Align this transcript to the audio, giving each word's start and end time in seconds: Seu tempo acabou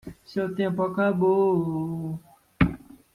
Seu 0.25 0.51
tempo 0.55 0.81
acabou 0.81 2.19